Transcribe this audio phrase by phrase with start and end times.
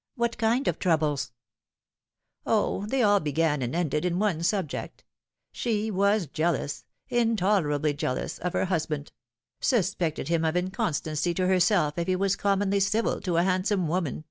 [0.14, 1.32] "What kind of troubles?"
[2.46, 5.04] "O, they all began and ended in one subject.
[5.52, 9.10] She was jealous, intolerably jealous, of her husband;
[9.58, 14.26] suspected him of inconstancy to herself if he was commonly civil to a handsome woman.